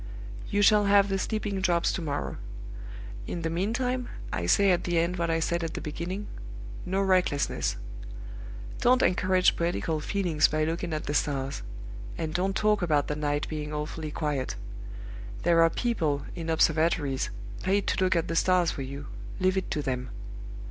[0.49, 2.37] "You shall have the sleeping drops to morrow.
[3.27, 6.25] In the meantime, I say at the end what I said at the beginning
[6.87, 7.75] no recklessness.
[8.79, 11.61] Don't encourage poetical feelings by looking at the stars;
[12.17, 14.55] and don't talk about the night being awfully quiet.
[15.43, 17.29] There are people (in observatories)
[17.61, 19.05] paid to look at the stars for you;
[19.39, 20.09] leave it to them.